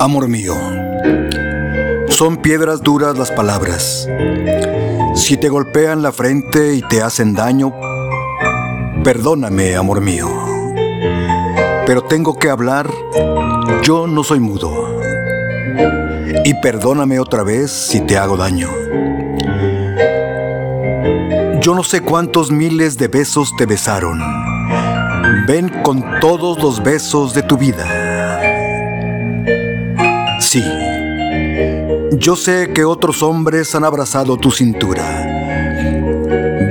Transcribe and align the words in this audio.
Amor 0.00 0.28
mío, 0.28 0.54
son 2.08 2.36
piedras 2.36 2.82
duras 2.82 3.18
las 3.18 3.32
palabras. 3.32 4.08
Si 5.16 5.36
te 5.36 5.48
golpean 5.48 6.02
la 6.02 6.12
frente 6.12 6.74
y 6.74 6.82
te 6.82 7.02
hacen 7.02 7.34
daño, 7.34 7.74
perdóname, 9.02 9.74
amor 9.74 10.00
mío. 10.00 10.28
Pero 11.84 12.02
tengo 12.02 12.38
que 12.38 12.48
hablar, 12.48 12.88
yo 13.82 14.06
no 14.06 14.22
soy 14.22 14.38
mudo. 14.38 15.00
Y 16.44 16.54
perdóname 16.62 17.18
otra 17.18 17.42
vez 17.42 17.72
si 17.72 18.00
te 18.00 18.16
hago 18.16 18.36
daño. 18.36 18.68
Yo 21.60 21.74
no 21.74 21.82
sé 21.82 22.02
cuántos 22.02 22.52
miles 22.52 22.98
de 22.98 23.08
besos 23.08 23.52
te 23.56 23.66
besaron. 23.66 24.20
Ven 25.48 25.68
con 25.82 26.04
todos 26.20 26.62
los 26.62 26.82
besos 26.84 27.34
de 27.34 27.42
tu 27.42 27.56
vida. 27.56 28.07
Sí, 30.40 30.62
yo 32.12 32.36
sé 32.36 32.72
que 32.72 32.84
otros 32.84 33.22
hombres 33.22 33.74
han 33.74 33.84
abrazado 33.84 34.36
tu 34.36 34.50
cintura. 34.50 35.04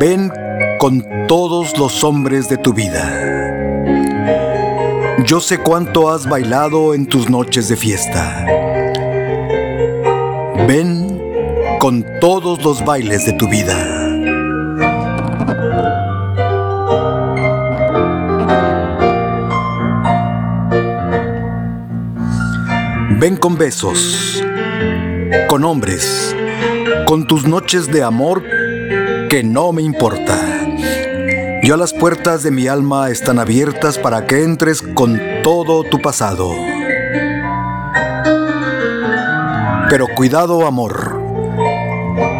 Ven 0.00 0.32
con 0.78 1.06
todos 1.28 1.76
los 1.78 2.02
hombres 2.02 2.48
de 2.48 2.56
tu 2.56 2.72
vida. 2.72 3.28
Yo 5.26 5.40
sé 5.40 5.58
cuánto 5.58 6.10
has 6.10 6.26
bailado 6.28 6.94
en 6.94 7.06
tus 7.06 7.28
noches 7.28 7.68
de 7.68 7.76
fiesta. 7.76 8.46
Ven 10.66 11.20
con 11.78 12.06
todos 12.20 12.64
los 12.64 12.84
bailes 12.84 13.26
de 13.26 13.34
tu 13.34 13.46
vida. 13.48 13.99
Ven 23.20 23.36
con 23.36 23.58
besos, 23.58 24.42
con 25.46 25.62
hombres, 25.64 26.34
con 27.06 27.26
tus 27.26 27.46
noches 27.46 27.92
de 27.92 28.02
amor 28.02 28.42
que 29.28 29.42
no 29.44 29.72
me 29.72 29.82
importa. 29.82 30.38
Yo 31.62 31.76
las 31.76 31.92
puertas 31.92 32.42
de 32.42 32.50
mi 32.50 32.66
alma 32.66 33.10
están 33.10 33.38
abiertas 33.38 33.98
para 33.98 34.26
que 34.26 34.42
entres 34.42 34.80
con 34.80 35.20
todo 35.42 35.84
tu 35.84 36.00
pasado. 36.00 36.50
Pero 39.90 40.06
cuidado, 40.16 40.66
amor. 40.66 41.20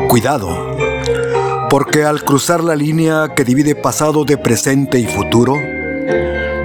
Cuidado. 0.09 0.49
Porque 1.69 2.05
al 2.05 2.25
cruzar 2.25 2.65
la 2.65 2.75
línea 2.75 3.35
que 3.37 3.45
divide 3.45 3.75
pasado 3.75 4.25
de 4.25 4.39
presente 4.39 4.99
y 4.99 5.07
futuro, 5.07 5.57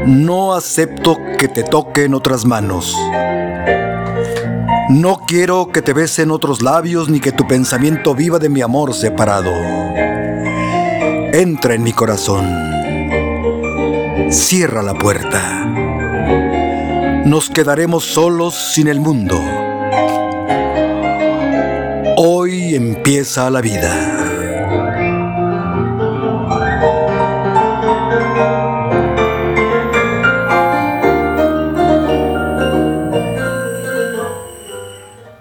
no 0.05 0.53
acepto 0.53 1.17
que 1.37 1.49
te 1.49 1.63
toquen 1.63 2.13
otras 2.13 2.45
manos. 2.45 2.95
No 4.89 5.17
quiero 5.25 5.71
que 5.71 5.81
te 5.81 5.93
besen 5.93 6.29
otros 6.29 6.61
labios 6.61 7.09
ni 7.09 7.19
que 7.19 7.31
tu 7.31 7.47
pensamiento 7.47 8.13
viva 8.13 8.37
de 8.37 8.49
mi 8.49 8.61
amor 8.61 8.93
separado. 8.93 9.51
Entra 11.33 11.73
en 11.73 11.81
mi 11.81 11.91
corazón. 11.91 12.45
Cierra 14.29 14.83
la 14.83 14.93
puerta. 14.93 15.65
Nos 17.25 17.49
quedaremos 17.49 18.05
solos 18.05 18.53
sin 18.53 18.87
el 18.87 18.99
mundo. 18.99 19.41
Hoy 22.17 22.75
empieza 22.75 23.49
la 23.49 23.61
vida. 23.61 24.34